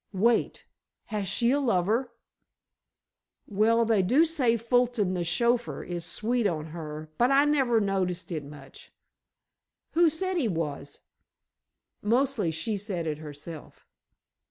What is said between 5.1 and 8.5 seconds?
the chauffeur, is sweet on her, but I never noticed it